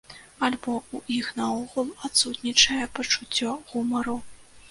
[0.45, 4.19] Альбо ў іх наогул адсутнічае пачуццё гумару.